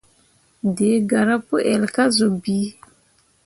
Dǝǝ 0.75 0.89
garah 1.09 1.41
pu 1.47 1.55
ell 1.71 1.83
kah 1.95 2.09
zun 2.15 2.33
bii. 2.43 2.67